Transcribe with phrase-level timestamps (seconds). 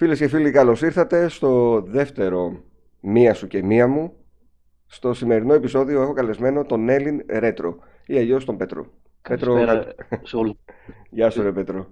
[0.00, 2.62] Φίλες και φίλοι, καλώς ήρθατε στο δεύτερο
[3.00, 4.12] Μία σου και μία μου.
[4.86, 8.86] Στο σημερινό επεισόδιο έχω καλεσμένο τον Έλλην Ρέτρο ή αλλιώς τον Πέτρο.
[9.22, 9.56] Πέτρο,
[10.22, 10.54] σε όλους.
[11.10, 11.86] Γεια σου, ρε Πέτρο.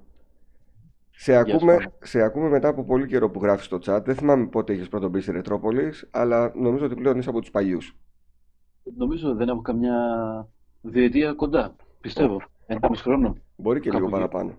[1.10, 4.00] Σε ακούμε, σε ακούμε μετά από πολύ καιρό που γράφεις στο chat.
[4.04, 7.50] Δεν θυμάμαι πότε είχες πρώτο μπει στη Ρετρόπολης, αλλά νομίζω ότι πλέον είσαι από τους
[7.50, 7.96] παλιούς.
[8.96, 9.96] Νομίζω δεν έχω καμιά
[10.80, 11.76] διετία κοντά.
[12.00, 12.42] Πιστεύω.
[12.66, 13.36] Ένα χρόνο.
[13.56, 14.52] Μπορεί και λίγο παραπάνω.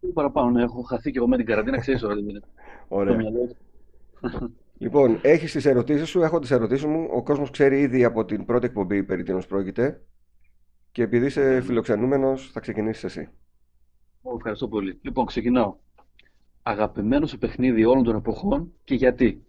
[0.00, 0.62] Λίγο παραπάνω, ναι.
[0.62, 2.14] Έχω χαθεί και εγώ με την καραντίνα, ξέρεις τώρα.
[2.88, 3.16] Ωραία.
[4.78, 7.08] Λοιπόν, έχεις τις ερωτήσεις σου, έχω τις ερωτήσεις μου.
[7.12, 10.00] Ο κόσμος ξέρει ήδη από την πρώτη εκπομπή περί τίνος πρόκειται.
[10.92, 13.28] Και επειδή είσαι φιλοξενούμενος, θα ξεκινήσεις εσύ.
[14.36, 14.98] Ευχαριστώ πολύ.
[15.02, 15.76] Λοιπόν, ξεκινάω.
[16.62, 19.42] Αγαπημένος σε παιχνίδι όλων των εποχών και γιατί;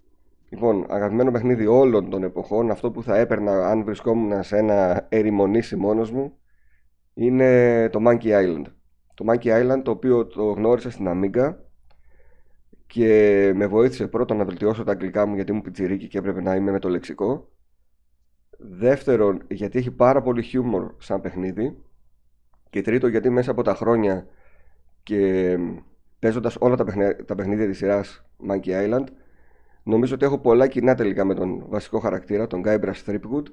[0.50, 5.76] Λοιπόν, αγαπημένο παιχνίδι όλων των εποχών, αυτό που θα έπαιρνα αν βρισκόμουν σε ένα ερημονήσι
[5.76, 6.38] μόνος μου,
[7.14, 8.64] είναι το Monkey Island.
[9.20, 11.56] Το Monkey Island, το οποίο το γνώρισα στην Amiga
[12.88, 16.56] και με βοήθησε πρώτον να βελτιώσω τα αγγλικά μου γιατί ήμουν πιτσιρίκι και έπρεπε να
[16.56, 17.50] είμαι με το λεξικό.
[18.58, 21.78] Δεύτερον, γιατί έχει πάρα πολύ χιούμορ σαν παιχνίδι.
[22.70, 24.28] Και τρίτον, γιατί μέσα από τα χρόνια
[25.04, 25.58] και
[26.20, 29.06] παίζοντας όλα τα παιχνίδια, τα παιχνίδια της σειράς Monkey Island
[29.84, 33.44] νομίζω ότι έχω πολλά κοινά τελικά με τον βασικό χαρακτήρα, τον Guybrush Threepwood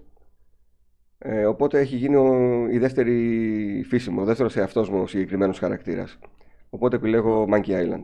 [1.19, 5.59] ε, οπότε έχει γίνει ο, η δεύτερη φύση μου, ο δεύτερος εαυτός μου ο συγκεκριμένος
[5.59, 6.19] χαρακτήρας
[6.71, 8.03] οπότε επιλέγω Monkey Island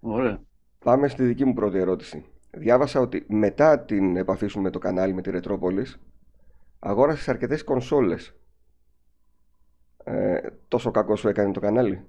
[0.00, 0.40] Ωραία.
[0.78, 2.24] Πάμε στη δική μου πρώτη ερώτηση.
[2.50, 6.00] Διάβασα ότι μετά την επαφή σου με το κανάλι με τη Ρετρόπολης
[6.78, 8.34] αγόρασες αρκετές κονσόλες.
[10.04, 10.38] Ε,
[10.68, 12.04] τόσο κακό σου έκανε το κανάλι;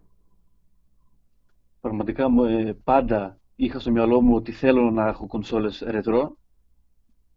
[1.82, 6.38] Πραγματικά ε, πάντα είχα στο μυαλό μου ότι θέλω να έχω κονσόλες ρετρό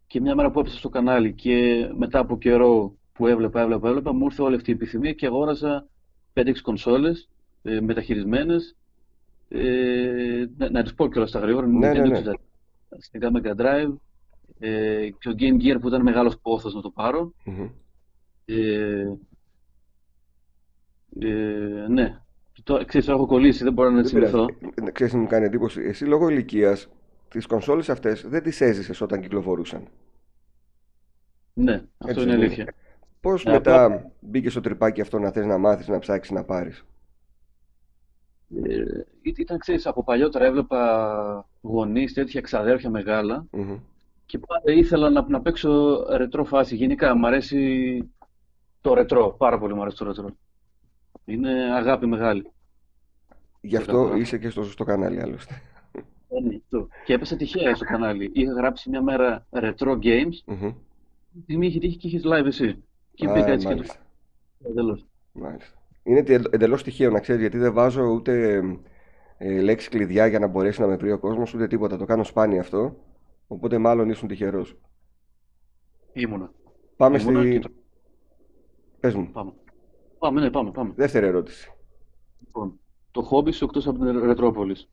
[0.07, 4.13] και μια μέρα που έπεσα στο κανάλι και μετά από καιρό που έβλεπα, έβλεπα, έβλεπα,
[4.13, 5.87] μου ήρθε όλη αυτή η επιθυμία και αγόρασα
[6.33, 7.29] 5-6 κονσόλες
[7.63, 8.75] ε, μεταχειρισμένες
[9.49, 12.31] ε, να, να τις πω κιόλας στα γρήγορα, ναι, ναι, ναι.
[12.97, 13.95] στην Mega Drive
[14.59, 17.33] ε, και ο Game Gear που ήταν μεγάλος πόθος να το πάρω.
[17.45, 17.69] Mm-hmm.
[18.45, 19.05] Ε,
[21.19, 22.19] ε, ναι,
[22.63, 24.45] το, ξέρεις, έχω κολλήσει, δεν μπορώ να έτσι θυμηθώ.
[24.91, 25.81] Ξέρεις, μου κάνει εντύπωση.
[25.81, 26.89] Εσύ λόγω ηλικίας
[27.27, 29.87] τις κονσόλες αυτές δεν τις έζησες όταν κυκλοφορούσαν.
[31.53, 32.73] Ναι, αυτό έτσι, είναι αλήθεια.
[33.21, 34.11] Πώς ναι, μετά απλά...
[34.19, 36.85] μπήκε στο τρυπάκι αυτό να θες να μάθεις, να ψάξεις, να πάρεις;
[38.63, 38.83] Ε,
[39.21, 42.91] ήταν, ξέρεις, από παλιότερα έβλεπα γονείς, τέτοια ξαδέρφια
[44.25, 46.75] και πάντα ήθελα να, να παίξω ρετρό φάση.
[46.75, 48.11] Γενικά μου αρέσει
[48.81, 50.29] το ρετρό, πάρα πολύ μου αρέσει το ρετρό.
[51.25, 52.51] Είναι αγάπη μεγάλη.
[53.61, 55.61] Γι' αυτό είσαι και στο σωστό κανάλι άλλωστε.
[56.35, 56.57] Ε, ναι,
[57.05, 58.31] και έπεσα τυχαία στο κανάλι.
[58.33, 60.33] Είχα γράψει μια μέρα retro games.
[60.45, 60.73] Mm-hmm.
[61.45, 62.83] Τη είχε τύχει και είχε live εσύ.
[63.13, 64.99] Και μπήκα έτσι και το.
[65.31, 65.77] Μάλιστα.
[66.03, 68.61] Είναι εντελώς τυχαίο να ξέρεις γιατί δεν βάζω ούτε
[69.37, 71.97] ε, λέξη κλειδιά για να μπορέσει να με βρει ο κόσμος ούτε τίποτα.
[71.97, 72.95] Το κάνω σπάνια αυτό.
[73.47, 74.77] Οπότε μάλλον ήσουν τυχερός.
[76.13, 76.51] Ήμουνα.
[76.95, 77.59] Πάμε Ήμουνα στη.
[77.59, 77.69] Το...
[78.99, 79.29] Πες μου.
[79.31, 79.53] Πάμε.
[80.19, 80.93] Πάμε, ναι, πάμε, πάμε.
[80.95, 81.71] Δεύτερη ερώτηση.
[82.45, 82.79] Λοιπόν,
[83.11, 84.89] το χόμπι σου εκτός από την Ρετρόπολης.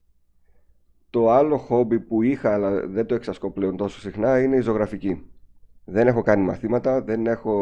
[1.12, 5.30] Το άλλο χόμπι που είχα, αλλά δεν το εξασκώ πλέον τόσο συχνά, είναι η ζωγραφική.
[5.84, 7.54] Δεν έχω κάνει μαθήματα, δεν έχω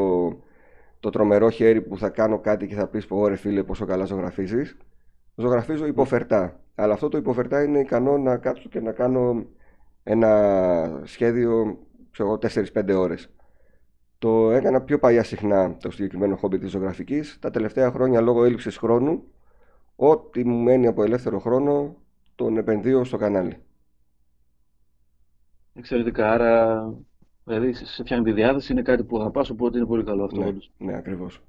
[1.00, 4.76] το τρομερό χέρι που θα κάνω κάτι και θα πεις: Ωρε φίλε, πόσο καλά ζωγραφίζεις.
[5.34, 6.60] Ζωγραφίζω υποφερτά.
[6.74, 9.46] Αλλά αυτό το υποφερτά είναι ικανό να κάτσω και να κάνω
[10.02, 11.78] ένα σχέδιο,
[12.10, 13.30] ξέρω 4-5 ώρες.
[14.18, 17.38] Το έκανα πιο παλιά συχνά το συγκεκριμένο χόμπι της ζωγραφικής.
[17.40, 19.22] Τα τελευταία χρόνια λόγω έλλειψης χρόνου,
[19.96, 21.96] ό,τι μου μένει από ελεύθερο χρόνο
[22.40, 23.56] τον επενδύω στο κανάλι.
[25.74, 26.32] Εξαιρετικά.
[26.32, 26.84] Άρα
[27.44, 30.40] Δηλαδή σε φτιάχνει τη διάθεση, είναι κάτι που αγαπάς, οπότε είναι πολύ καλό αυτό.
[30.42, 31.42] Ναι, ναι ακριβώς.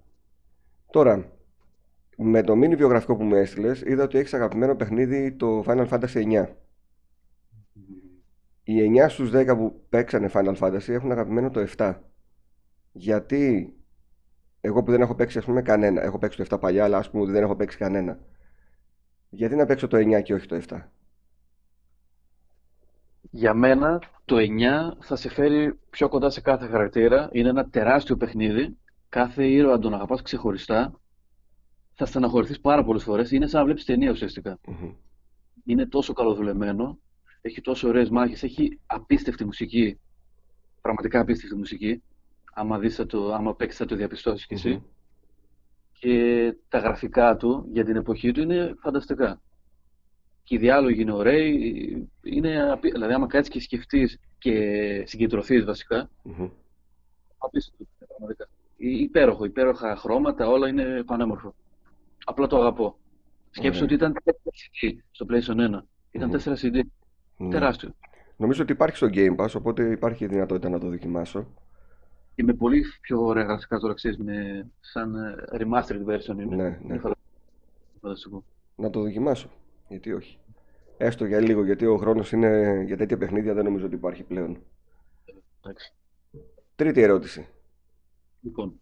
[0.91, 1.31] Τώρα,
[2.18, 6.24] με το mini βιογραφικό που μου έστειλες, είδα ότι έχεις αγαπημένο παιχνίδι το Final Fantasy
[6.24, 6.47] 9.
[8.63, 11.96] Οι 9 στους 10 που παίξανε Final Fantasy έχουν αγαπημένο το 7.
[12.91, 13.73] Γιατί
[14.62, 17.09] εγώ που δεν έχω παίξει ας πούμε κανένα, έχω παίξει το 7 παλιά, αλλά ας
[17.09, 18.19] πούμε ότι δεν έχω παίξει κανένα.
[19.34, 20.82] Γιατί να παίξω το 9 και όχι το 7
[23.32, 24.41] για μένα το 9
[25.00, 27.29] θα σε φέρει πιο κοντά σε κάθε χαρακτήρα.
[27.32, 28.78] Είναι ένα τεράστιο παιχνίδι.
[29.09, 31.00] Κάθε ήρωα τον αγαπάς ξεχωριστά.
[31.94, 33.32] Θα στεναχωρηθείς πάρα πολλές φορές.
[33.32, 34.16] Είναι σαν να βλέπεις ταινία
[35.66, 37.00] Είναι τόσο καλοδουλεμένο.
[37.41, 38.44] Έχει τόσο ωραίες μάχες.
[38.44, 40.00] Έχει απίστευτη μουσική.
[40.82, 42.03] Πραγματικά απίστευτη μουσική.
[42.53, 44.84] Άμα, δεις, το, άμα παίξεις θα το διαπιστώσεις κι εσύ.
[46.02, 49.42] Και τα γραφικά του για την εποχή του είναι φανταστικά
[50.44, 52.09] και οι διάλογοι είναι ωραίοι.
[52.24, 56.09] Είναι, δηλαδή, άμα κάτσεις και σκεφτείς και συγκεντρωθείς βασικά.
[56.26, 56.50] Mm-hmm.
[57.38, 58.50] Απίστευτο, πραγματικά.
[58.78, 61.56] Υπέροχο, υπέροχα χρώματα, όλα είναι πανέμορφο.
[62.26, 62.97] Απλά το αγαπώ.
[63.50, 64.32] Σκέψω ότι ήταν 4
[65.12, 65.80] στο PlayStation 1.
[66.12, 66.36] Ήταν Μμμ.
[66.44, 66.82] 4 CD.
[67.38, 67.50] Ναι.
[67.50, 67.96] Τεράστιο.
[68.38, 71.47] Νομίζω ότι υπάρχει στο Game Pass, οπότε υπάρχει δυνατότητα να το δοκιμάσω.
[72.36, 76.56] Και με πολύ πιο ωραία γραφικά τώρα ξέρεις, με σαν ε, remastered version είναι.
[76.56, 76.98] Ναι, Είναι ναι.
[76.98, 77.18] φαντα-
[78.02, 78.44] φανταστικό.
[78.76, 79.50] Να το δοκιμάσω.
[79.88, 80.38] Γιατί όχι.
[80.98, 84.58] Έστω για λίγο, γιατί ο χρόνος είναι για τέτοια παιχνίδια δεν νομίζω ότι υπάρχει πλέον.
[85.62, 85.94] Εντάξει.
[86.76, 87.48] Τρίτη ερώτηση.
[88.42, 88.80] Λοιπόν,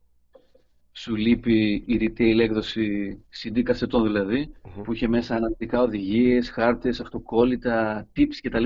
[0.91, 4.81] σου λείπει η retail έκδοση CD κασετών δηλαδή, Μμμ.
[4.81, 8.65] που είχε μέσα αναλυτικά οδηγίες, χάρτες, αυτοκόλλητα, tips κτλ.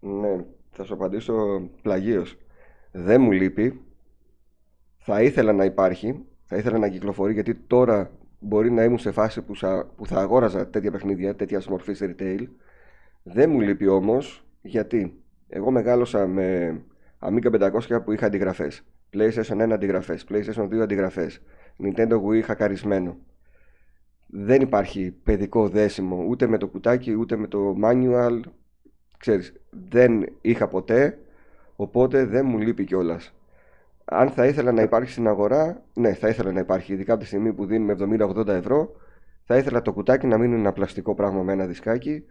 [0.00, 2.36] Ναι, θα σου απαντήσω πλαγίως.
[2.92, 3.80] Δεν μου λείπει.
[5.08, 6.24] Θα ήθελα να υπάρχει.
[6.44, 10.20] Θα ήθελα να κυκλοφορεί γιατί τώρα μπορεί να ήμουν σε φάση που, σα- που θα
[10.20, 12.46] αγόραζα τέτοια παιχνίδια, τέτοιας μορφής retail.
[13.22, 16.78] Δεν μου λείπει όμως γιατί εγώ μεγάλωσα με
[17.20, 18.82] Amiga 500 που είχα αντιγραφές.
[19.12, 21.42] PlayStation 1 αντιγραφές, PlayStation 2 αντιγραφές,
[21.82, 23.16] Nintendo Wii χακαρισμένο.
[24.26, 28.40] Δεν υπάρχει παιδικό δέσιμο ούτε με το κουτάκι ούτε με το manual
[29.18, 29.52] ξέρεις,
[29.88, 31.18] δεν είχα ποτέ,
[31.76, 33.35] οπότε δεν μου λείπει κιόλας.
[34.08, 37.26] Αν θα ήθελα να υπάρχει στην αγορά, ναι, θα ήθελα να υπάρχει, ειδικά από τη
[37.26, 37.96] στιγμή που δίνουμε
[38.36, 38.90] 70-80 ευρώ,
[39.44, 42.24] θα ήθελα το κουτάκι να μην είναι ένα πλαστικό πράγμα με ένα δισκάκι,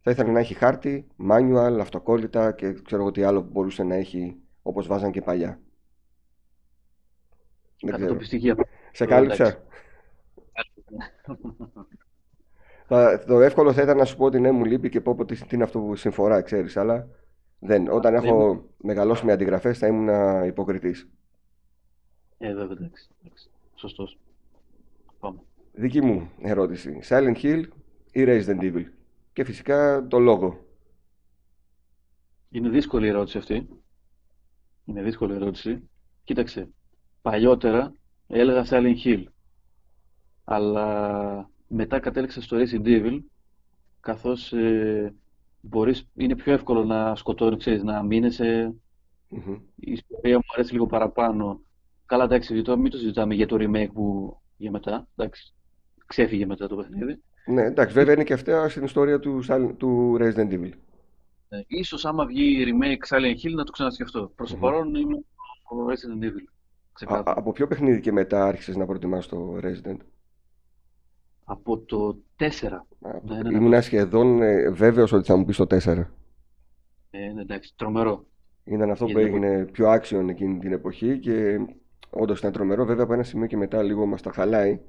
[0.00, 3.94] θα ήθελα να έχει χάρτη, manual, αυτοκόλλητα και ξέρω εγώ τι άλλο που μπορούσε να
[3.94, 5.60] έχει όπως βάζαν και παλιά.
[7.80, 7.96] Δεν ξέρω.
[7.98, 8.52] Κατατοπιστική
[8.92, 9.44] Σε Ε, κάλυψα.
[9.44, 9.58] εντάξει.
[12.86, 15.24] Θα, το εύκολο θα ήταν να σου πω ότι ναι, μου λείπει και πω πω
[15.24, 17.08] τι, τι είναι αυτό που συμφορά, ξέρεις, αλλά
[17.58, 17.88] δεν.
[17.88, 21.08] Όταν δεν έχω μεγαλώσει με αντιγραφές θα ήμουν υποκριτής.
[22.38, 23.08] Ε, βέβαια, εντάξει.
[23.24, 23.50] εντάξει.
[23.74, 24.18] Σωστός.
[25.18, 25.38] Πάμε.
[25.72, 27.00] Δική μου ερώτηση.
[27.08, 27.62] Silent Hill
[28.12, 28.84] ή Resident Evil;
[29.32, 30.64] Και φυσικά το λόγο.
[32.50, 33.68] Είναι δύσκολη η ερώτηση αυτή.
[34.84, 35.88] Είναι δύσκολη ερώτηση.
[36.24, 36.68] Κοίταξε.
[37.22, 37.94] Παλιότερα
[38.26, 39.24] έλεγα Silent Hill.
[40.44, 43.18] Αλλά μετά κατέληξα στο Resident Evil
[44.00, 45.14] καθώς ε,
[45.68, 48.74] μπορείς, είναι πιο εύκολο να σκοτώνεις, ξέρεις, να μείνεσαι.
[49.28, 49.52] Μμμ.
[49.76, 51.60] Η ιστορία μου αρέσει λίγο παραπάνω.
[52.06, 55.08] Καλά, εντάξει, το, μην το συζητάμε για το remake που για μετά.
[55.16, 55.54] Εντάξει,
[56.06, 57.22] ξέφυγε μετά το παιχνίδι.
[57.46, 60.70] Ναι, εντάξει, βέβαια είναι και αυτά στην ιστορία του, Silent- του Resident Evil.
[61.48, 64.32] Ε, ίσως άμα βγει remake Silent Hill να το ξανασκεφτώ.
[64.34, 64.62] Προς το Μμμ.
[64.62, 65.14] παρόν είμαι
[65.70, 66.44] ο Resident Evil.
[66.46, 66.52] Α-
[66.92, 67.38] Ξεκάθαρα.
[67.38, 69.96] από ποιο παιχνίδι και μετά άρχισες να προτιμάς το Resident;
[71.44, 72.42] Από το 4.
[72.42, 73.56] Α, Ναι, ναι, ναι.
[73.56, 75.76] Ήμουν σχεδόν ε, βέβαιος ότι θα μου πεις το 4.
[77.10, 78.26] Ε, ναι, εντάξει, τρομερό.
[78.64, 81.58] Ήταν αυτό που Για την έγινε πιο action εκείνη την εποχή και
[82.10, 82.84] όντως ήταν τρομερό.
[82.84, 84.80] Βέβαια από ένα σημείο και μετά λίγο μας τα χαλάει.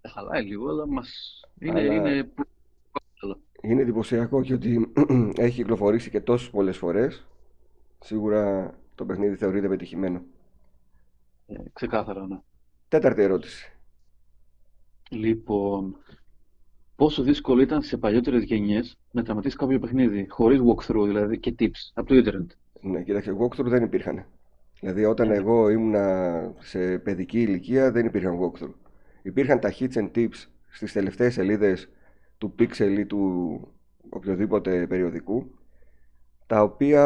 [0.00, 1.40] Ε, χαλάει λίγο, αλλά μας...
[1.58, 3.40] είναι, Αλλά είναι πολύ καλό.
[3.62, 4.92] είναι εντυπωσιακό και ότι
[5.36, 7.26] έχει κυκλοφορήσει και τόσες πολλές φορές.
[7.98, 10.22] Σίγουρα το παιχνίδι θεωρείται πετυχημένο.
[11.46, 12.38] Ε, ξεκάθαρα, ναι.
[12.88, 13.75] Τέταρτη ερώτηση.
[15.10, 15.96] Λοιπόν,
[16.96, 21.90] πόσο δύσκολο ήταν σε παλιότερες γενιές να τερματίσεις κάποιο παιχνίδι, χωρίς walkthrough δηλαδή και tips,
[21.94, 22.50] από το ίντερνετ;
[22.80, 24.24] Ναι, κοίταξε, walkthrough δεν υπήρχαν.
[24.80, 28.74] Δηλαδή όταν Ε, εγώ ήμουνα σε παιδική ηλικία δεν υπήρχαν walkthrough.
[29.22, 31.88] Υπήρχαν τα hits and tips στις τελευταίες σελίδες
[32.38, 33.60] του Pixel ή του
[34.08, 35.50] οποιοδήποτε περιοδικού,
[36.46, 37.02] τα οποία,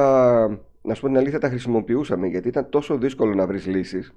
[0.82, 4.12] να σου πω την αλήθεια, τα χρησιμοποιούσαμε γιατί ήταν τόσο δύσκολο να βρεις λύσεις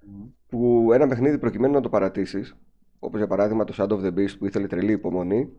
[0.00, 2.56] μ, που ένα παιχνίδι προκειμένου να το παρατήσεις,
[3.04, 5.52] όπως για παράδειγμα το Shadow of the Beast που ήθελε τρελή υπομονή,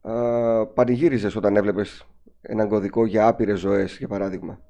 [0.00, 2.06] α, πανηγύριζες όταν έβλεπες
[2.40, 4.60] έναν κωδικό για άπειρες ζωές, για παράδειγμα.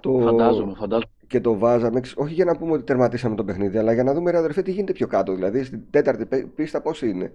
[0.00, 0.18] Το...
[0.20, 1.12] φαντάζομαι, φαντάζομαι.
[1.26, 4.14] Και το βάζαμε, ξ- όχι για να πούμε ότι τερματίσαμε το παιχνίδι, αλλά για να
[4.14, 5.34] δούμε ρε αδερφέ τι γίνεται πιο κάτω.
[5.34, 7.32] Δηλαδή στην τέταρτη πέ- πίστα πώς είναι.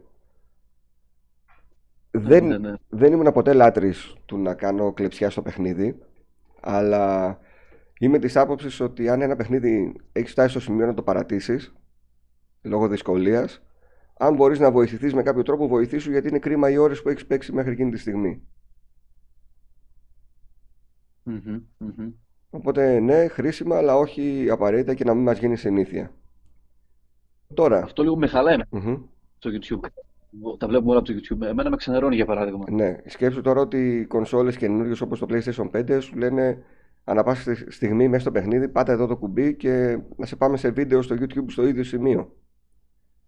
[2.11, 2.73] Ναι, Δεν, ναι, ναι.
[2.89, 5.99] δεν ήμουν ποτέ λάτρης του να κάνω κλεψιά στο παιχνίδι,
[6.61, 7.37] αλλά
[7.99, 11.73] είμαι της άποψης ότι αν ένα παιχνίδι έχει φτάσει στο σημείο να το παρατήσεις,
[12.61, 13.61] λόγω δυσκολίας,
[14.17, 17.25] αν μπορείς να βοηθηθείς με κάποιο τρόπο, βοηθήσου γιατί είναι κρίμα οι ώρες που έχεις
[17.25, 18.41] παίξει μέχρι εκείνη τη στιγμή.
[21.23, 22.11] Μμμ, μμμ.
[22.49, 26.11] Οπότε ναι, χρήσιμα, αλλά όχι απαραίτητα και να μην μας γίνει συνήθεια.
[27.53, 28.95] Τώρα, Αυτό λίγο με χαλάει μμμ,
[29.37, 29.87] στο YouTube.
[30.57, 31.41] Τα βλέπουμε όλα από το YouTube.
[31.47, 32.65] Εμένα με ξενερώνει για παράδειγμα.
[32.71, 36.63] ναι, σκέψου τώρα ότι οι κονσόλες καινούριες όπως το PlayStation 5 σου λένε
[37.03, 40.57] ανά πάσα στι- στιγμή μέσα στο παιχνίδι πάτα εδώ το κουμπί και να σε πάμε
[40.57, 42.35] σε βίντεο στο YouTube στο ίδιο σημείο.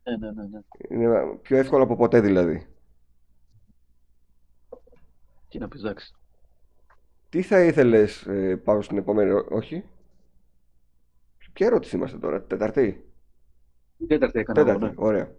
[0.03, 0.59] Ναι, ναι, ναι, ναι.
[0.89, 2.67] Είναι πιο εύκολο από ποτέ δηλαδή.
[5.49, 6.13] Τι να πεις, εντάξει.
[7.29, 9.83] Τι θα ήθελες ε, πάω στην επόμενη, ερώ- όχι;
[11.53, 13.05] Ποια ερώτηση είμαστε τώρα, τεταρτή;
[13.97, 15.05] Η τέταρτη έκανα εγώ, Τέταρτη, ναι.
[15.07, 15.31] ωραία.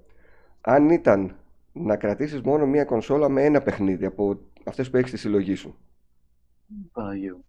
[0.61, 1.37] Αν ήταν
[1.73, 5.76] να κρατήσεις μόνο μία κονσόλα με ένα παιχνίδι από αυτές που έχεις στη συλλογή σου,
[6.92, 7.45] Παναγία μου.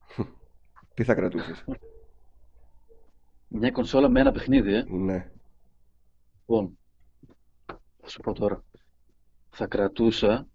[0.93, 1.65] τι θα κρατούσες;
[3.47, 4.83] Μια κονσόλα με ένα παιχνίδι, ε.
[4.89, 5.31] Ναι.
[6.39, 6.77] Λοιπόν,
[8.03, 8.63] θα σου πω τώρα.
[9.49, 10.47] θα κρατούσα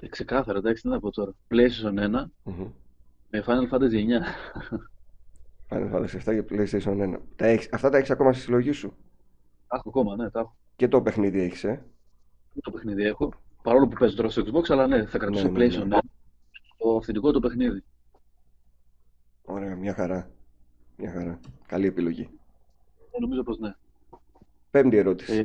[0.00, 1.32] ε, ξεκάθαρα, εντάξει, τι να πω τώρα.
[1.48, 2.70] PlayStation 1 Μμμ.
[3.30, 4.22] με Final Fantasy 9.
[5.68, 7.18] Final Fantasy 7 και PlayStation 1.
[7.36, 8.96] Τα έχεις, αυτά τα έχεις ακόμα στη συλλογή σου;
[9.66, 10.56] Τα έχω ακόμα, ναι, τα έχω.
[10.76, 11.86] Και το παιχνίδι έχεις, ε;
[12.62, 13.32] Το παιχνίδι έχω.
[13.62, 15.96] Παρόλο που παίζω τώρα στο Xbox, αλλά ναι, θα κρατούσα Ναι, ναι, PlayStation ναι.
[15.96, 16.00] 1.
[16.76, 17.84] Το αυθεντικό το παιχνίδι.
[19.42, 20.30] Ωραία, μια χαρά.
[20.96, 21.40] Μια χαρά.
[21.66, 22.28] Καλή επιλογή.
[23.10, 23.74] Ε, νομίζω πως ναι.
[24.72, 25.38] Πέμπτη ερώτηση.
[25.38, 25.44] Ε,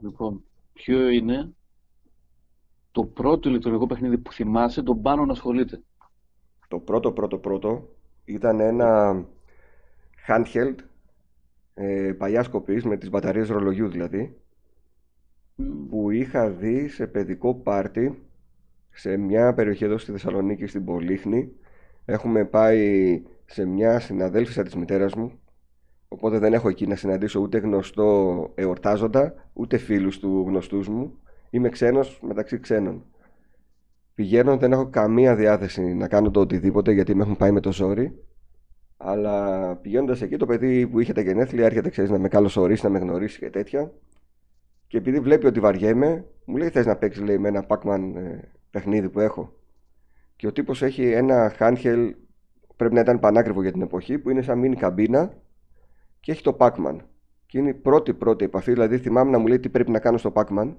[0.00, 1.52] λοιπόν, ποιο είναι
[2.92, 5.82] το πρώτο ηλεκτρονικό παιχνίδι που θυμάσαι τον πάνω να ασχολείται;
[6.68, 7.88] Το πρώτο πρώτο πρώτο
[8.24, 9.24] ήταν ένα
[10.28, 10.74] handheld
[11.74, 14.36] ε, παλιάς κοπής με τις μπαταρίες ρολογιού δηλαδή
[15.54, 18.22] Μμ, που είχα δει σε παιδικό πάρτι
[18.90, 21.52] σε μια περιοχή εδώ στη Θεσσαλονίκη στην Πολύχνη
[22.04, 25.41] έχουμε πάει σε μια συναδέλφισσα της μητέρας μου
[26.12, 31.18] οπότε δεν έχω εκεί να συναντήσω ούτε γνωστό εορτάζοντα ούτε φίλους του γνωστούς μου.
[31.50, 33.04] Είμαι ξένος μεταξύ ξένων.
[34.14, 37.72] Πηγαίνω δεν έχω καμία διάθεση να κάνω το οτιδήποτε γιατί με έχουν πάει με το
[37.72, 38.24] ζόρι.
[38.96, 42.90] Αλλά πηγαίνοντας εκεί το παιδί που είχε τα γενέθλια έρχεται ξέρεις να με καλωσορίσει, να
[42.90, 43.92] με γνωρίσει και τέτοια.
[44.86, 48.38] Και επειδή βλέπει ότι βαριέμαι, μου λέει: Θες να παίξεις λέει, με ένα Pac-Man ε,
[48.70, 49.52] παιχνίδι που έχω.
[50.36, 52.10] Και ο τύπος έχει ένα handheld,
[52.76, 55.41] πρέπει να ήταν πανάκριβο για την εποχή, που είναι σαν μίνι καμπίνα
[56.22, 56.96] και έχει το Pac-Man.
[57.46, 60.18] Και είναι η πρώτη πρώτη επαφή, δηλαδή θυμάμαι να μου λέει τι πρέπει να κάνω
[60.18, 60.74] στο Pac-Man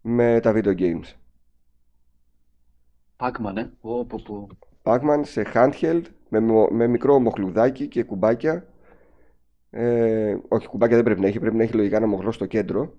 [0.00, 1.14] με τα video games.
[3.16, 3.64] Pac-Man, ε.
[3.80, 4.48] Πω, πω, πω.
[4.82, 8.66] Pac-Man σε handheld με, μο- με μικρό μοχλουδάκι και κουμπάκια.
[9.70, 12.94] Ε, όχι, κουμπάκια δεν πρέπει να έχει, πρέπει να έχει λογικά ένα μοχλό στο κέντρο.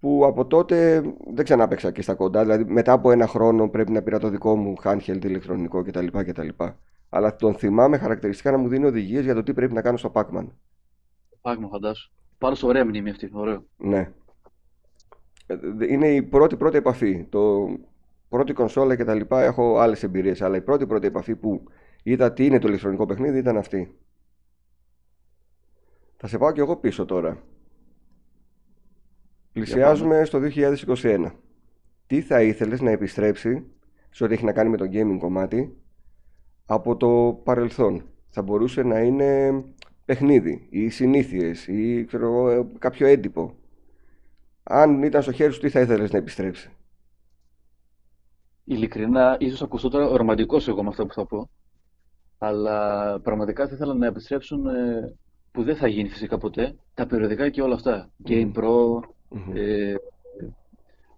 [0.00, 1.00] Που από τότε
[1.34, 2.42] δεν ξανά παίξα και στα κοντά.
[2.42, 6.06] Δηλαδή μετά από ένα χρόνο πρέπει να πήρα το δικό μου handheld ηλεκτρονικό κτλ.
[6.06, 6.48] κτλ.
[7.08, 10.12] Αλλά τον θυμάμαι χαρακτηριστικά να μου δίνει οδηγίες για το τι πρέπει να κάνω στο
[10.14, 10.46] Pac-Man.
[11.42, 12.12] Pac-Man, φαντάσου.
[12.38, 13.30] Πάρα σε ωραία μνήμη αυτή.
[13.32, 13.64] Ωραίο.
[13.76, 14.12] Ναι.
[15.46, 17.24] Ε, δε- Είναι η πρώτη πρώτη επαφή.
[17.28, 17.66] Το
[18.28, 21.64] πρώτη κονσόλα και τα λοιπά έχω άλλες εμπειρίες, αλλά η πρώτη πρώτη επαφή που
[22.02, 23.98] είδα τι είναι το ηλεκτρονικό παιχνίδι ήταν αυτή.
[26.16, 27.28] Θα σε πάω και εγώ πίσω τώρα.
[27.28, 27.52] Για πάμε.
[29.52, 31.30] Πλησιάζουμε στο 2021.
[32.06, 33.64] Τι θα ήθελες να επιστρέψει
[34.10, 35.76] σε ό,τι έχει να κάνει με το gaming κομμάτι;
[36.66, 38.04] Από το παρελθόν.
[38.28, 39.62] Θα μπορούσε να είναι
[40.04, 43.54] παιχνίδι ή συνήθειες ή ξέρω εγώ, ε, κάποιο έντυπο.
[44.62, 46.70] Αν ήταν στο χέρι σου, τι θα ήθελες να επιστρέψει;
[48.64, 51.50] Ειλικρινά, ίσως ακουστώ τώρα ρομαντικός εγώ με αυτό που θα πω.
[52.38, 55.16] Αλλά πραγματικά θα ήθελα να επιστρέψουν ε,
[55.50, 58.10] που δεν θα γίνει φυσικά ποτέ τα περιοδικά και όλα αυτά.
[58.28, 59.52] Game Μμμ, Pro, μμμ.
[59.52, 59.94] ε,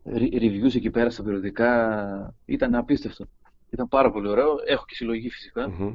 [0.05, 2.35] re- reviews εκεί πέρα στα περιοδικά.
[2.45, 3.26] Ήταν απίστευτο.
[3.71, 4.57] Ήταν πάρα πολύ ωραίο.
[4.67, 5.69] Έχω και συλλογή φυσικά.
[5.69, 5.95] Μμμ.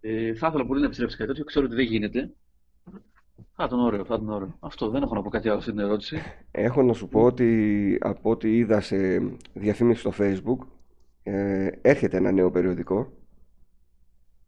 [0.00, 1.44] Ε, θα ήθελα πολύ να επιστρέψει κάτι τέτοιο.
[1.44, 2.30] Ξέρω ότι δεν γίνεται.
[3.58, 4.56] Θα ήταν ωραίο, θα ήταν ωραίο.
[4.60, 6.22] Αυτό δεν έχω να πω κάτι άλλο στην ερώτηση.
[6.50, 8.96] Έχω να σου πω ότι από ό,τι είδα σε
[9.52, 10.66] διαφήμιση στο Facebook
[11.22, 13.12] ε, έρχεται ένα νέο περιοδικό.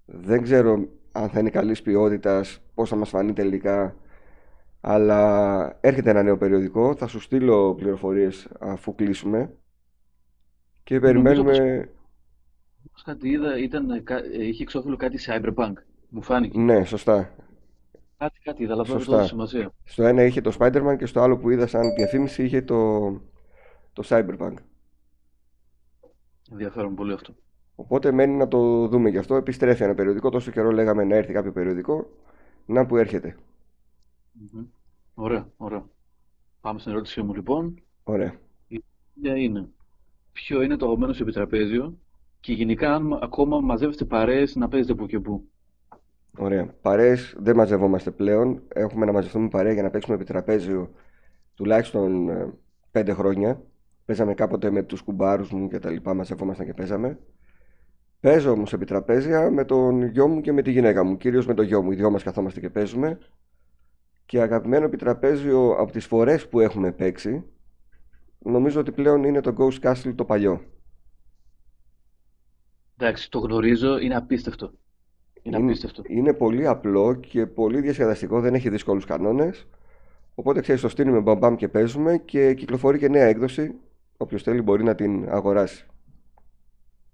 [0.05, 3.97] Δεν ξέρω αν θα είναι καλής ποιότητας, πώς θα μας φανεί τελικά,
[4.81, 6.95] αλλά έρχεται ένα νέο περιοδικό.
[6.95, 9.53] Θα σου στείλω πληροφορίες αφού κλείσουμε
[10.85, 11.89] και Νομίζω πως περιμένουμε...
[12.99, 15.73] πως κάτι είδα, ήταν, ε, κα- ε, είχε εξώφυλλο κάτι Cyberpunk.
[16.09, 16.59] Μου φάνηκε.
[16.59, 17.35] Ναι, σωστά,
[18.17, 19.27] Κάτι, κάτι είδα, αλλά δεν το έδωσα σωστά.
[19.27, 19.73] σημασία.
[19.85, 23.11] Στο ένα είχε το Spider-Man και στο άλλο που είδα σαν διαφήμιση είχε το,
[23.93, 24.55] το Cyberpunk.
[26.51, 27.35] Ενδιαφέρον πολύ αυτό.
[27.75, 29.35] Οπότε μένει να το δούμε γι' αυτό.
[29.35, 30.31] Επιστρέφει ένα περιοδικό.
[30.31, 32.11] Τόσο καιρό λέγαμε να έρθει κάποιο περιοδικό.
[32.67, 33.37] Να που έρχεται.
[34.33, 34.65] Μμμ.
[35.15, 35.85] Ωραία, ωραία.
[36.61, 37.83] Πάμε στην ερώτησή μου λοιπόν.
[38.05, 38.35] Ωραία.
[38.69, 39.69] Η ίδια είναι,
[40.33, 41.99] ποιο είναι το αγαπημένο σου επιτραπέζιο;
[42.41, 45.49] Και γενικά αν ακόμα μαζεύεστε παρέες να παίζετε που και που.
[46.39, 46.75] Ωραία.
[46.83, 48.63] Παρέες δεν μαζευόμαστε πλέον.
[48.69, 50.91] Έχουμε να μαζευτούμε παρέα για να παίξουμε επιτραπέζιο
[51.55, 52.53] τουλάχιστον ε,
[52.91, 53.63] πέντε χρόνια.
[54.05, 56.15] Παίζαμε κάποτε με τους κουμπάρους μου και τα λοιπά.
[56.15, 57.19] Μαζευόμασταν και παίζαμε.
[58.21, 61.17] Παίζω όμως επιτραπέζια με τον γιο μου και με τη γυναίκα μου.
[61.17, 61.93] Κυρίως με τον γιο μου.
[61.93, 63.19] Οι δυο μας καθόμαστε και παίζουμε.
[64.27, 67.45] Και αγαπημένο επιτραπέζιο από τις φορές που έχουμε παίξει
[68.39, 70.61] νομίζω ότι πλέον είναι το Ghost Castle το παλιό.
[73.01, 74.71] Εντάξει, το γνωρίζω, είναι απίστευτο.
[75.43, 76.03] Είναι Είναι, απίστευτο.
[76.07, 79.67] είναι πολύ απλό και πολύ διασκεδαστικό, δεν έχει δύσκολους κανόνες.
[80.35, 83.75] Οπότε ξέρεις, το στείλουμε μπαμπαμ και παίζουμε και κυκλοφορεί και νέα έκδοση.
[84.17, 85.87] Όποιος θέλει μπορεί να την αγοράσει.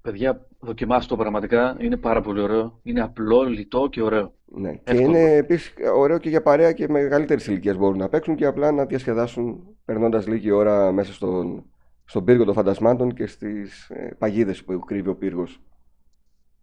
[0.02, 2.80] Παιδιά, δοκιμάστε το πραγματικά, είναι πάρα πολύ ωραίο.
[2.82, 4.32] Είναι απλό, λιτό και ωραίο.
[4.44, 4.72] Ναι.
[4.72, 5.08] Και Εύκολο.
[5.08, 8.84] είναι επίσης ωραίο και για παρέα και μεγαλύτερης ηλικίας μπορούν να παίξουν και απλά να
[8.84, 11.64] διασκεδάσουν περνώντας λίγη ώρα μέσα στον,
[12.04, 15.60] στον πύργο των φαντασμάτων και στις ε, παγίδες που κρύβει ο πύργος.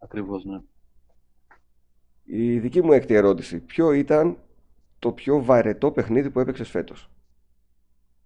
[0.04, 0.60] Ακριβώς, ναι.
[2.24, 3.60] Η δική μου έκτη ερώτηση.
[3.60, 4.38] Ποιο ήταν
[5.00, 7.10] το πιο βαρετό παιχνίδι που έπαιξες φέτος;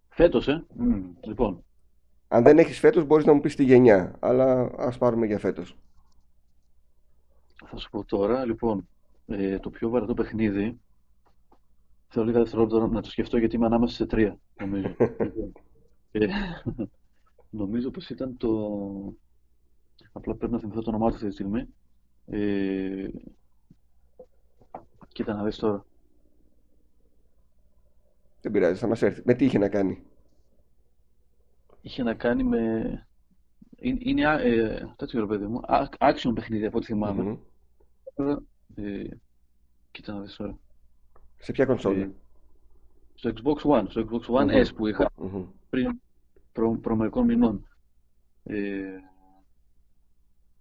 [0.09, 1.63] Φέτος, ε; Μμ, λοιπόν,
[2.27, 4.15] Αν δεν έχεις φέτος, μπορείς να μου πεις τη γενιά.
[4.19, 5.77] Αλλά ας πάρουμε για φέτος.
[7.65, 8.45] θα σου πω τώρα.
[8.45, 8.87] Λοιπόν,
[9.25, 10.79] ε, το πιο βαρετό παιχνίδι.
[12.07, 14.95] Θέλω λίγα δευτερόλεπτα να το σκεφτώ γιατί είμαι ανάμεσα σε τρία, νομίζω.
[15.19, 15.51] Λοιπόν,
[16.11, 16.27] ε,
[17.61, 18.49] νομίζω πως ήταν το.
[20.17, 21.67] Απλά πρέπει να θυμηθώ το όνομά του αυτή τη στιγμή.
[22.25, 23.07] Ε,
[25.07, 25.85] κοίτα να δεις τώρα.
[28.41, 29.21] Δεν πειράζει, θα μας έρθει.
[29.25, 30.03] Με τι είχε να κάνει;
[31.81, 33.07] Είχε να κάνει με.
[33.75, 35.59] Είναι, είναι α- ε, τέτοιο ρε παιδί μου.
[35.63, 37.23] α- Action παιχνίδι από ό,τι θυμάμαι.
[37.23, 37.37] Μμμ.
[38.15, 38.43] Τώρα,
[38.75, 39.03] ε,
[39.91, 40.57] κοίτα να δεις τώρα.
[41.37, 42.01] Σε ποια κονσόλα.
[42.03, 42.11] Ε,
[43.15, 44.61] στο Xbox One, στο Xbox One Μμμ.
[44.61, 45.45] S που είχα Μμμ.
[45.69, 46.01] πριν
[46.51, 47.67] προ, προ μερικών μηνών.
[48.43, 48.85] Ε,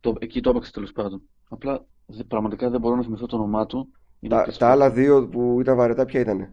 [0.04, 1.22] το, εκεί το έπαιξα τέλος πάντων.
[1.48, 3.88] Απλά δε- πραγματικά δεν μπορώ να θυμηθώ το όνομά του.
[4.20, 4.58] Είναι Τα, πίσω.
[4.58, 6.48] τα άλλα δύο που ήταν βαρετά, ποια ήταν.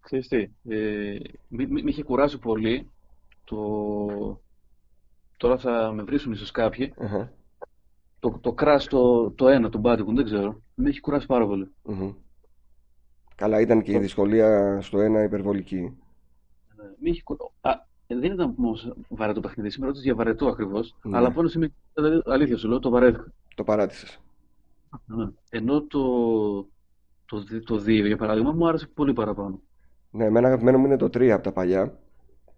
[0.00, 0.36] Ξέρεις τι,
[0.68, 2.90] ε, μη, μη- μη είχε κουράσει πολύ.
[3.44, 4.40] Το...
[5.36, 6.94] Τώρα θα με βρίσουν ίσως κάποιοι.
[6.98, 7.32] Αχα.
[8.20, 10.62] Το, το Crash το, το ένα, το Bandicoot, δεν ξέρω.
[10.74, 11.70] Με έχει κουράσει πάρα πολύ.
[11.82, 12.12] Μμμ.
[13.34, 15.76] Καλά, ήταν και η δυσκολία στο ένα υπερβολική.
[15.76, 17.74] Ε, με έχει κου- Α, ε,
[18.20, 19.70] δεν ήταν όμως βαρετό παιχνίδι.
[19.70, 20.96] Σήμερα ρώτησε για βαρετό ακριβώς.
[21.02, 21.16] Ναι.
[21.16, 23.32] Αλλά από ένα σημείο, δηλαδή, αλήθεια σου λέω, το βαρέθηκα.
[23.54, 24.18] Το παράτησες.
[25.06, 25.28] Ναι.
[25.50, 26.00] Ενώ το,
[27.26, 29.60] το, δι- το 2, για παράδειγμα, μου άρεσε πολύ παραπάνω.
[30.10, 31.98] Ναι, εμένα αγαπημένο μου είναι το 3 από τα παλιά.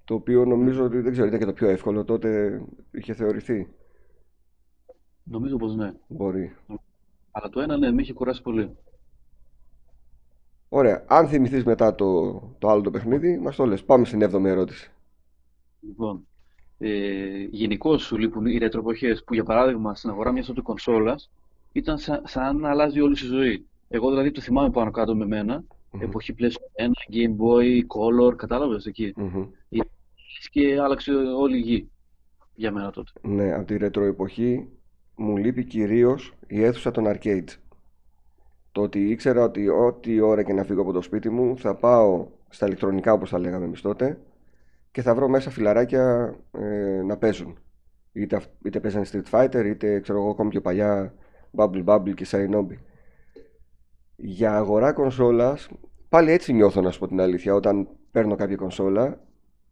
[0.05, 2.05] Το οποίο νομίζω ότι δεν ξέρω, ήταν και το πιο εύκολο.
[2.05, 3.69] Τότε είχε θεωρηθεί.
[5.23, 5.93] Νομίζω πως ναι.
[6.07, 6.57] Μπορεί.
[7.31, 8.77] Αλλά το ένα, ναι, με είχε κουράσει πολύ.
[10.69, 11.05] Ωραία.
[11.07, 13.85] Αν θυμηθείς μετά το, το άλλο το παιχνίδι, μας το λες.
[13.85, 14.94] Πάμε στην 7η ερώτηση.
[15.87, 16.27] Λοιπόν,
[16.79, 21.31] ε, γενικώ σου λείπουν οι ρετροποχές που, για παράδειγμα, στην αγορά μιας τότε κονσόλας
[21.73, 23.67] ήταν σαν, σαν να αλλάζει όλη σου η ζωή.
[23.89, 26.03] Εγώ δηλαδή το θυμάμαι πάνω κάτω με μένα, Μμμ.
[26.03, 29.13] εποχή PlayStation 1, Game Boy, Color, κατάλαβες εκεί.
[29.17, 29.47] Μμμ.
[30.51, 31.89] Και άλλαξε όλη η γη
[32.55, 33.11] για μένα τότε.
[33.23, 34.69] Ναι, από τη ρετρο εποχή
[35.17, 37.59] μου λείπει κυρίως η αίθουσα των arcades.
[38.73, 42.27] Το ότι ήξερα ότι ό,τι ώρα και να φύγω από το σπίτι μου θα πάω
[42.49, 44.19] στα ηλεκτρονικά όπως τα λέγαμε εμείς τότε
[44.95, 47.59] και θα βρω μέσα φιλαράκια ε, να παίζουν.
[48.13, 51.15] Είτε, αυ- είτε παίζανε Street Fighter είτε ξέρω εγώ ακόμη πιο παλιά
[51.57, 52.77] Bubble Bubble και Shinobi.
[54.17, 55.69] Για αγορά κονσόλας
[56.09, 59.21] πάλι έτσι νιώθω να σου πω την αλήθεια όταν παίρνω κάποια κονσόλα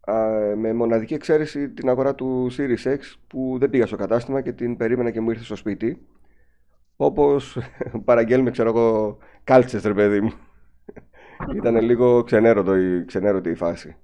[0.00, 0.14] α,
[0.56, 4.76] με μοναδική εξαίρεση την αγορά του Series X που δεν πήγα στο κατάστημα και την
[4.76, 6.06] περίμενα και μου ήρθε στο σπίτι
[6.96, 7.58] όπως
[8.04, 10.32] παραγγέλνουμε ξέρω εγώ κάλτσες ρε παιδί μου
[11.56, 13.96] ήταν λίγο ξενέρωτο η, ξενέρωτη η φάση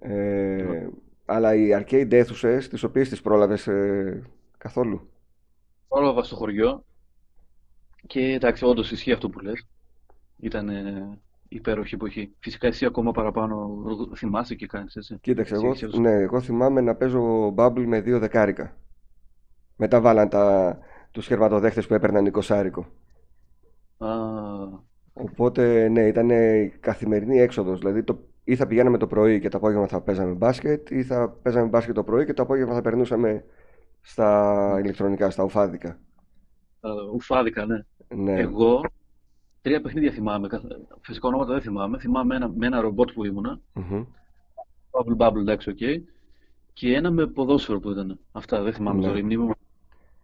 [0.00, 0.88] ε,
[1.24, 4.22] αλλά οι arcade αίθουσες τις οποίες τις πρόλαβες ε,
[4.58, 5.08] καθόλου;
[5.88, 6.84] Πρόλαβα στο χωριό
[8.06, 9.66] και εντάξει, όντως ισχύει αυτό που λες.
[10.36, 12.34] Ήταν ε, υπέροχη εποχή.
[12.38, 13.82] Φυσικά εσύ ακόμα παραπάνω
[14.16, 15.18] θυμάσαι και κάνεις έτσι.
[15.20, 16.00] Κοίταξε, Εσύ εγώ, έχεις έδωση.
[16.00, 18.76] ναι, εγώ θυμάμαι να παίζω Bubble με δύο δεκάρικα.
[19.76, 20.78] Μετά βάλαν τα,
[21.10, 22.86] τους χερματοδέχτες που έπαιρναν εικοσάρικο.
[23.98, 24.08] Α,
[25.12, 27.78] Οπότε, ναι, ήταν η καθημερινή έξοδος.
[27.78, 28.18] Δηλαδή, το,
[28.50, 31.94] ή θα πηγαίναμε το πρωί και το απόγευμα θα παίζαμε μπάσκετ, ή θα παίζαμε μπάσκετ
[31.94, 33.44] το πρωί και το απόγευμα θα περνούσαμε
[34.00, 35.88] στα ηλεκτρονικά, στα ουφάδικα.
[36.80, 37.84] α, ουφάδικα, ναι.
[38.14, 38.40] Ναι.
[38.40, 38.80] Εγώ
[39.62, 40.48] τρία παιχνίδια θυμάμαι.
[40.48, 40.64] καθ-
[41.00, 41.98] Φυσικά ονόματα δεν θυμάμαι.
[41.98, 43.60] Θυμάμαι ένα, με ένα ρομπότ που ήμουνα.
[43.72, 44.04] Μμμ.
[44.90, 45.76] Bubble Bobble, εντάξει, οκ.
[46.72, 48.18] Και ένα με ποδόσφαιρο που ήταν.
[48.32, 49.06] Αυτά δεν θυμάμαι Ναι.
[49.06, 49.18] τώρα.
[49.18, 49.52] Η μνήμη μου.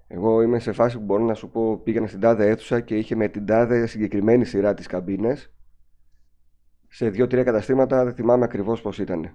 [0.08, 3.14] Εγώ είμαι σε φάση που μπορώ να σου πω πήγαινα στην τάδε αίθουσα και είχε
[3.14, 5.50] με την τάδε συγκεκριμένη σειρά τις καμπίνες.
[6.94, 9.34] Σε δύο-τρία καταστήματα δεν θυμάμαι ακριβώς πώς ήταν.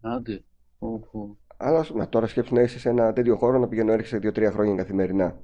[0.00, 0.42] Άντε.
[0.78, 1.36] Οχο.
[1.56, 4.74] Αλλά να, τώρα σκέψου να είσαι σε ένα τέτοιο χώρο να πηγαίνω έρχεσαι δύο-τρία χρόνια
[4.74, 5.36] καθημερινά.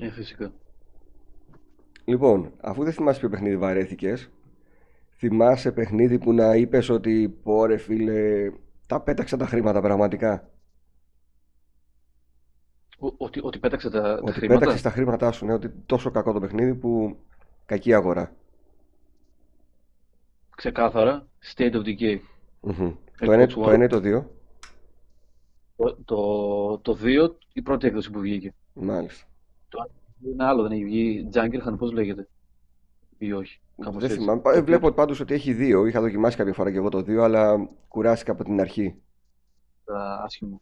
[0.00, 0.52] Ε, φυσικά.
[2.04, 4.30] Λοιπόν, αφού δεν θυμάσαι ποιο παιχνίδι βαρέθηκες,
[5.16, 8.50] θυμάσαι παιχνίδι που να είπες ότι πω ρε φίλε,
[8.86, 10.50] τα πέταξα τα χρήματα πραγματικά.
[12.98, 16.10] Ο- Ότι, ότι πέταξε τα, τα Ότι χρήματα; πέταξες τα χρήματά σου, ναι, ότι τόσο
[16.10, 17.16] κακό το παιχνίδι που
[17.66, 18.32] κακή αγορά
[20.60, 22.18] ξεκάθαρα state of the.
[22.62, 22.94] Mm-hmm.
[23.18, 24.24] Το, ένα, το ένα το 2,
[25.76, 28.54] Το, το, το δύο, η πρώτη έκδοση που βγήκε.
[28.72, 29.26] Μάλιστα.
[29.68, 29.90] Το
[30.32, 32.28] ένα άλλο δεν έχει βγει, Junkerhan, πώς λέγεται;
[33.18, 33.60] Ή όχι.
[33.80, 34.18] Κάπως δεν έτσι.
[34.18, 34.42] θυμάμαι.
[34.44, 37.68] Ε, βλέπω πάντως ότι έχει 2, Είχα δοκιμάσει κάποια φορά και εγώ το 2 αλλά
[37.88, 38.96] κουράστηκα από την αρχή.
[39.84, 40.60] Τα άσχημο.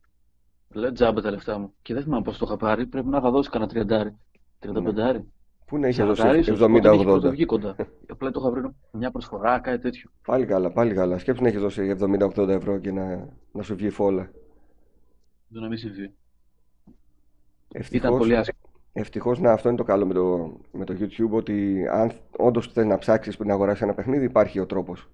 [0.69, 1.75] Λέω τζάμπα τα λεφτά μου.
[1.83, 2.87] Και δεν θυμάμαι πώς το είχα πάρει.
[2.87, 4.15] Πρέπει να είχα δώσει κανένα
[4.61, 5.21] 30-35.
[5.69, 7.05] Πού να είχε Σαραντάρι δώσει ίσως, όταν είχε 70-80.
[7.05, 7.77] πρωτοβγεί κοντά.
[8.09, 10.11] Απλά το είχα βρει μια προσφορά, κάτι τέτοιο.
[10.27, 11.19] Πάλι καλά, πάλι καλά.
[11.19, 14.31] Σκέψου να έχει δώσει 70-80 ευρώ και να, να σου βγει φόλα.
[15.49, 16.03] Δεν να μην συμβεί.
[16.03, 16.13] Ήταν
[17.73, 18.59] Ευτυχώς, πολύ άσχημο.
[18.93, 22.87] Ευτυχώς, να, αυτό είναι το καλό με το, με το YouTube, ότι αν όντως θες
[22.87, 25.09] να ψάξεις πριν αγοράσεις ένα παιχνίδι, υπάρχει ο τρόπος.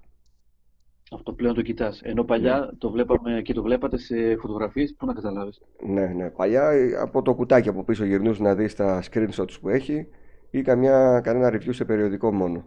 [1.12, 2.00] Αυτό πλέον το κοιτάς.
[2.02, 5.60] Ενώ παλιά το βλέπαμε και το βλέπατε σε φωτογραφίες, πού να καταλάβεις.
[5.86, 6.30] Ναι, ναι.
[6.30, 10.08] Παλιά ε, από το κουτάκι από πίσω γυρνούσε να δεις τα screenshots που έχει
[10.54, 12.64] ή καμιά, κανένα review σε περιοδικό μόνο.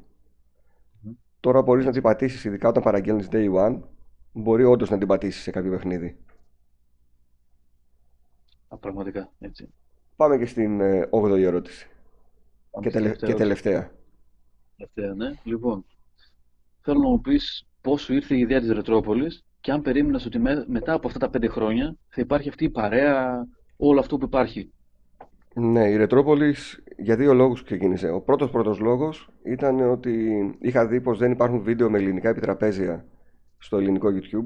[1.39, 3.79] Τώρα μπορείς να την πατήσεις, ειδικά όταν παραγγέλνεις day one,
[4.31, 6.17] μπορεί όντως να την πατήσεις σε κάποιο παιχνίδι.
[8.67, 9.73] Α, πραγματικά, έτσι.
[10.15, 11.87] Πάμε και στην 8η ε, ερώτηση.
[12.81, 13.15] Και, τελε...
[13.15, 13.91] και τελευταία.
[14.75, 15.39] Τελευταία, ναι.
[15.43, 15.85] Λοιπόν,
[16.81, 20.39] θέλω να μου πεις πώς σου ήρθε η ιδέα της Ρετρόπολης και αν περίμενες ότι
[20.67, 23.47] μετά από αυτά τα πέντε χρόνια θα υπάρχει αυτή η παρέα,
[23.77, 24.71] όλο αυτό που υπάρχει.
[25.59, 28.09] Ναι, η Ρετρόπολης για δύο λόγους ξεκίνησε.
[28.09, 33.05] Ο πρώτος πρώτος λόγος ήταν ότι είχα δει πως δεν υπάρχουν βίντεο με ελληνικά επιτραπέζια
[33.57, 34.45] στο ελληνικό YouTube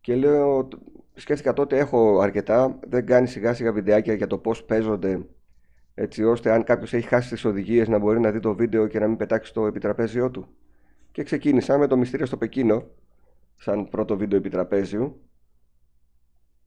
[0.00, 0.68] και λέω,
[1.14, 5.26] σκέφτηκα τότε έχω αρκετά, δεν κάνει σιγά σιγά βιντεάκια για το πώς παίζονται
[5.94, 8.98] έτσι ώστε αν κάποιος έχει χάσει τις οδηγίες να μπορεί να δει το βίντεο και
[8.98, 10.48] να μην πετάξει το επιτραπέζιό του.
[11.12, 12.86] Και ξεκίνησα με το μυστήριο στο Πεκίνο,
[13.56, 15.20] σαν πρώτο βίντεο επιτραπέζιου.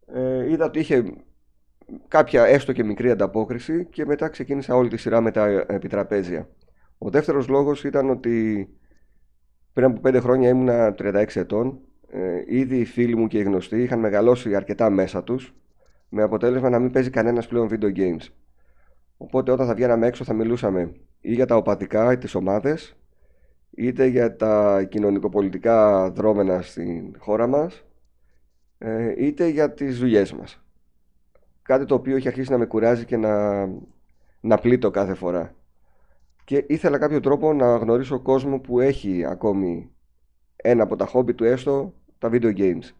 [0.05, 1.13] Ε, είδα ότι είχε
[2.07, 6.49] κάποια έστω και μικρή ανταπόκριση και μετά ξεκίνησα όλη τη σειρά με τα επιτραπέζια.
[6.97, 8.67] Ο δεύτερος λόγος ήταν ότι
[9.73, 11.79] πριν από πέντε χρόνια ήμουνα 36 ετών.
[12.11, 15.53] Ε, ήδη οι φίλοι μου και οι γνωστοί είχαν μεγαλώσει αρκετά μέσα τους
[16.09, 18.27] με αποτέλεσμα να μην παίζει κανένας πλέον video games.
[19.17, 22.95] Οπότε όταν θα βγαίναμε έξω θα μιλούσαμε ή για τα οπαδικά ή τις ομάδες
[23.71, 27.85] είτε για τα κοινωνικοπολιτικά δρόμενα στην χώρα μας
[28.77, 30.63] ε, είτε για τις δουλειές μας.
[31.69, 33.65] Κάτι το οποίο έχει αρχίσει να με κουράζει και να,
[34.39, 35.55] να πλήττω κάθε φορά.
[36.43, 39.91] Και ήθελα κάποιο τρόπο να γνωρίσω κόσμο που έχει ακόμη
[40.55, 42.93] ένα από τα χόμπι του έστω τα video games.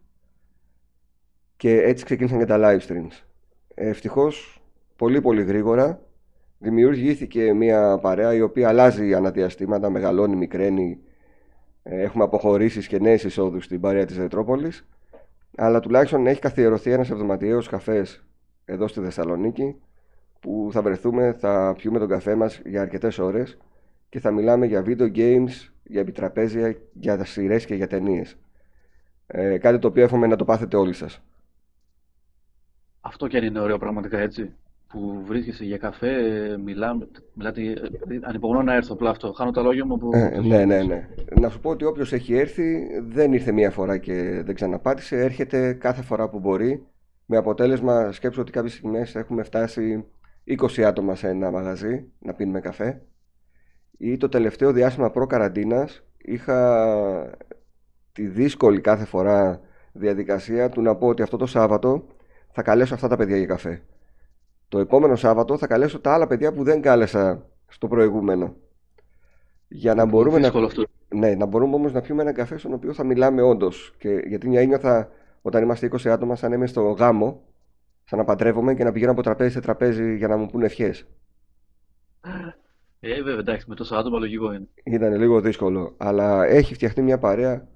[1.57, 3.23] Και έτσι ξεκίνησαν και τα live streams.
[3.73, 4.61] Ευτυχώς,
[4.95, 6.01] πολύ πολύ γρήγορα,
[6.57, 10.99] δημιουργήθηκε μια παρέα η οποία αλλάζει αναδιαστήματα, μεγαλώνει, μικραίνει.
[11.83, 14.87] Ε, έχουμε αποχωρήσεις και νέες εισόδους στην παρέα της Ρετρόπολης.
[15.57, 18.23] Αλλά τουλάχιστον έχει καθιερωθεί ένας εβδοματιαίος καφές
[18.69, 19.75] εδώ στη Θεσσαλονίκη
[20.39, 23.57] που θα βρεθούμε, θα πιούμε τον καφέ μας για αρκετές ώρες
[24.09, 28.37] και θα μιλάμε για video games, για επιτραπέζια, για σειρές και για ταινίες.
[29.27, 31.21] Ε, κάτι το οποίο εύχομαι να το πάθετε όλοι σας.
[33.01, 34.53] Αυτό και αν είναι ωραίο πραγματικά έτσι
[34.87, 36.13] που βρίσκεσαι για καφέ,
[36.57, 37.61] μιλάμε, μιλάτε,
[38.21, 39.31] ανυπομονώ να έρθω απλά αυτό.
[39.31, 40.09] Χάνω τα λόγια μου από...
[40.13, 41.07] Ε, ναι, ναι, ναι.
[41.39, 45.73] Να σου πω ότι όποιος έχει έρθει δεν ήρθε μία φορά και δεν ξαναπάτησε, έρχεται
[45.73, 46.85] κάθε φορά που μπορεί
[47.31, 50.05] με αποτέλεσμα σκέψω ότι κάποιες στιγμές έχουμε φτάσει
[50.47, 53.01] 20 άτομα σε ένα μαγαζί να πίνουμε καφέ
[53.97, 57.39] ή το τελευταίο διάστημα προ καραντίνας είχα
[58.11, 59.61] τη δύσκολη κάθε φορά
[59.91, 62.07] διαδικασία του να πω ότι αυτό το Σάββατο
[62.51, 63.81] θα καλέσω αυτά τα παιδιά για καφέ.
[64.67, 68.55] Το επόμενο Σάββατο θα καλέσω τα άλλα παιδιά που δεν κάλεσα στο προηγούμενο.
[69.67, 70.51] Για να μπορούμε να...
[71.07, 73.95] Ναι, να μπορούμε όμως να πιούμε ένα καφέ στον οποίο θα μιλάμε όντως.
[74.27, 74.79] Γιατί μια έννοια
[75.41, 77.41] όταν είμαστε 20 άτομα, σαν να είμαι στο γάμο,
[78.03, 81.05] σαν να παντρεύομαι και να πηγαίνω από τραπέζι σε τραπέζι για να μου πούνε ευχές.
[82.99, 84.67] Ε, βέβαια, εντάξει, με τόσα άτομα λογικό είναι.
[84.83, 85.93] Ήταν λίγο δύσκολο.
[85.97, 87.67] Αλλά έχει φτιαχτεί μια παρέα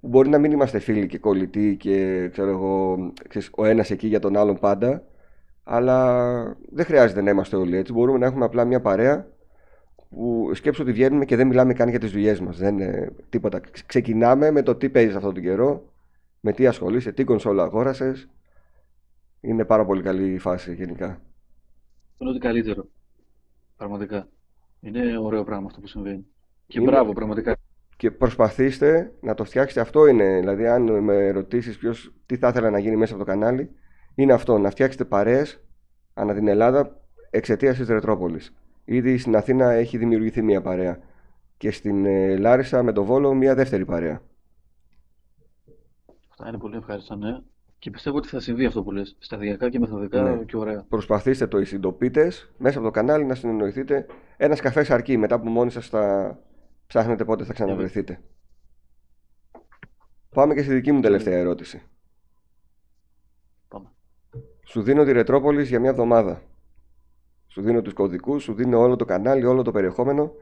[0.00, 2.96] που μπορεί να μην είμαστε φίλοι και κολλητοί και ξέρω εγώ,
[3.28, 5.02] ξέρεις, ο ένας εκεί για τον άλλον πάντα.
[5.64, 7.92] Αλλά δεν χρειάζεται να είμαστε όλοι έτσι.
[7.92, 9.26] Μπορούμε να έχουμε απλά μια παρέα
[10.10, 12.58] που σκέψω ότι βγαίνουμε και δεν μιλάμε καν για τις δουλειές μας.
[12.58, 13.60] Δεν είναι τίποτα.
[13.86, 15.82] Ξεκινάμε με το τι παίζει αυτόν τον καιρό,
[16.44, 18.28] με τι ασχολείσαι, τι κονσόλα αγόρασες.
[19.40, 21.20] Είναι πάρα πολύ καλή η φάση γενικά.
[22.18, 22.86] Είναι ότι καλύτερο.
[23.76, 24.28] Πραγματικά.
[24.80, 26.26] Είναι ωραίο πράγμα αυτό που συμβαίνει.
[26.66, 26.90] Και είναι...
[26.90, 27.56] μπράβο, πραγματικά.
[27.96, 29.80] Και προσπαθήστε να το φτιάξετε.
[29.80, 30.38] Αυτό είναι.
[30.38, 31.78] Δηλαδή, αν με ρωτήσεις
[32.26, 33.70] τι θα ήθελα να γίνει μέσα από το κανάλι,
[34.14, 34.58] είναι αυτό.
[34.58, 35.64] Να φτιάξετε παρέες
[36.14, 38.54] ανά την Ελλάδα εξαιτίας της Ρετρόπολης.
[38.84, 40.98] Ήδη στην Αθήνα έχει δημιουργηθεί μια παρέα.
[41.56, 44.22] Και στην ε, Λάρισα με το Βόλο μια δεύτερη παρέα.
[46.38, 47.40] Αυτά είναι πολύ ευχάριστα, ναι.
[47.78, 50.44] Και πιστεύω ότι θα συμβεί αυτό που λες, σταδιακά και μεθοδικά ναι.
[50.44, 50.84] και ωραία.
[50.88, 54.06] Προσπαθήστε το οι συντοπίτες μέσα από το κανάλι να συνεννοηθείτε.
[54.36, 56.38] Ένας καφές αρκεί μετά που μόνοι σας θα
[56.86, 58.20] ψάχνετε πότε θα ξαναβρεθείτε.
[60.30, 61.82] Πάμε και στη δική μου τελευταία ερώτηση.
[63.68, 63.92] Πάμε.
[64.66, 66.42] Σου δίνω τη Ρετρόπολης για μια εβδομάδα.
[67.46, 70.32] Σου δίνω τους κωδικούς, σου δίνω όλο το κανάλι, όλο το περιεχόμενο.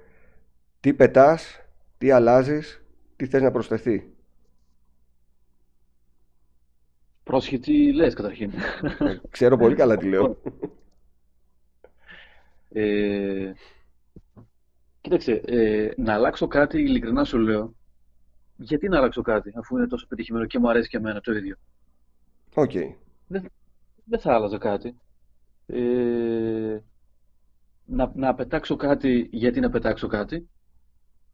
[0.80, 1.60] Τι πετάς,
[1.98, 2.84] τι αλλάζεις,
[3.16, 4.12] τι θες να προσθεθεί.
[7.24, 8.52] Πρόσχετη λες καταρχήν.
[9.30, 10.36] Ξέρω πολύ καλά τι λέω.
[12.68, 13.52] Ε,
[15.00, 17.74] κοίταξε, ε, να αλλάξω κάτι, ειλικρινά σου λέω.
[18.56, 21.56] Γιατί να αλλάξω κάτι, αφού είναι τόσο πετυχημένο και μου αρέσει και εμένα το ίδιο;
[22.54, 22.70] OK.
[22.74, 22.94] Okay.
[23.26, 23.44] Δεν,
[24.04, 24.96] δεν θα άλλαζα κάτι.
[25.66, 26.78] Ε,
[27.84, 30.48] να, να πετάξω κάτι γιατί να πετάξω κάτι;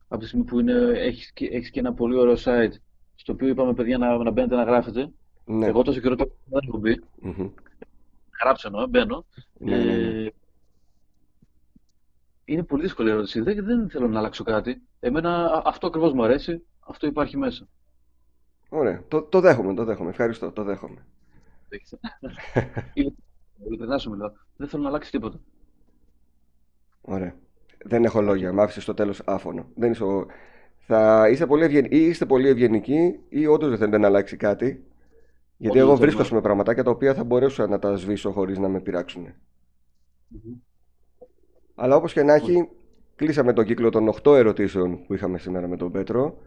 [0.08, 2.72] Από τη στιγμή που είναι, έχεις, και- έχεις και ένα πολύ ωραίο site
[3.14, 5.10] στο οποίο είπαμε παιδιά να, να μπαίνετε να γράφετε.
[5.48, 5.66] Ναι.
[5.66, 7.02] Εγώ τόσο καιρό το δεν έχω μπει.
[7.20, 7.48] Μμμ.
[8.42, 9.24] Γράψω εννοώ, μπαίνω.
[9.58, 10.24] Ναι, ναι, ναι.
[10.24, 10.32] Ε,
[12.44, 13.40] είναι πολύ δύσκολη ερώτηση.
[13.40, 14.82] Δεν, δεν θέλω να αλλάξω κάτι.
[15.00, 16.62] Εμένα α- αυτό ακριβώς μου αρέσει.
[16.80, 17.68] Αυτό υπάρχει μέσα.
[18.68, 19.02] Ωραία.
[19.08, 20.10] Το, το δέχομαι, το δέχομαι.
[20.10, 21.06] Ευχαριστώ, το δέχομαι.
[21.68, 21.94] Έχεις-
[22.94, 23.14] Είναι-
[23.66, 24.32] Ειλικρινά σου μιλάω.
[24.56, 25.40] Δεν θέλω να αλλάξει τίποτα.
[27.00, 27.34] Ωραία.
[27.84, 28.52] Δεν έχω λόγια.
[28.52, 29.66] Μ' άφησες στο τέλος άφωνο.
[29.74, 30.26] Δεν είσαι ο...
[30.78, 31.84] Θα είστε πολύ, ευγεν...
[31.84, 34.84] ή είστε πολύ ευγενικοί ή όντως δεν θέλετε να αλλάξει κάτι;
[35.58, 36.40] Γιατί Όντως εγώ δεν βρίσκω θέλουμε.
[36.40, 39.34] με πραγματάκια τα οποία θα μπορέσω να τα σβήσω χωρίς να με πειράξουν.
[40.28, 40.54] Μμμ.
[41.74, 42.68] Αλλά όπως και να έχει,
[43.16, 46.38] κλείσαμε τον κύκλο των 8 ερωτήσεων που είχαμε σήμερα με τον Πέτρο.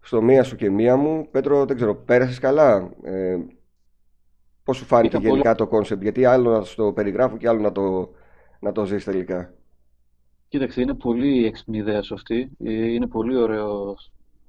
[0.00, 1.28] Στο μία σου και μία μου.
[1.30, 3.36] Πέτρο, δεν ξέρω, πέρασες καλά; Ε,
[4.64, 7.72] Πώς σου φάνηκε Είχα γενικά το concept, Γιατί άλλο να το περιγράφω και άλλο να
[7.72, 8.10] το,
[8.60, 9.54] να το ζεις τελικά.
[10.48, 12.50] Κοίταξε, είναι πολύ έξυπνη η ιδέα σου αυτή.
[12.64, 13.96] Ε, Είναι πολύ ωραίο,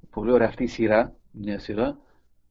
[0.10, 1.98] πολύ ωραία αυτή η σειρά, μια σειρά.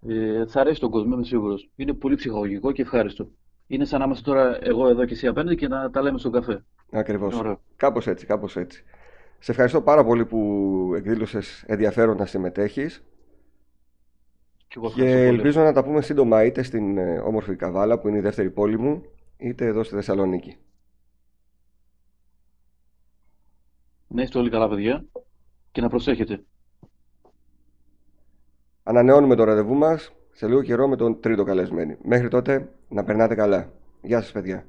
[0.08, 1.70] Ε, θα αρέσει τον κόσμο, είμαι σίγουρος.
[1.76, 3.30] Είναι πολύ ψυχολογικό και ευχάριστο.
[3.66, 6.32] Είναι σαν να είμαστε τώρα εγώ εδώ και εσύ απέναντι και να τα λέμε στον
[6.32, 6.64] καφέ.
[6.90, 7.32] Ακριβώς.
[7.32, 7.60] Είναι ωραίο.
[7.76, 8.84] Κάπως έτσι, κάπως έτσι.
[9.38, 13.04] Σε ευχαριστώ πάρα πολύ που εκδήλωσες ενδιαφέρον να συμμετέχεις
[14.68, 15.36] Και εγώ και ευχαριστώ πολύ.
[15.36, 18.78] ελπίζω να τα πούμε σύντομα είτε στην ε, όμορφη Καβάλα που είναι η δεύτερη πόλη
[18.78, 19.02] μου
[19.36, 20.56] είτε εδώ στη Θεσσαλονίκη.
[24.06, 25.04] Να είστε όλοι καλά, παιδιά,
[25.72, 26.44] και να προσέχετε.
[28.90, 31.96] Ανανεώνουμε το ραντεβού μας σε λίγο καιρό με τον τρίτο καλεσμένο.
[32.02, 33.70] Μέχρι τότε να περνάτε καλά.
[34.02, 34.64] Γεια σας παιδιά.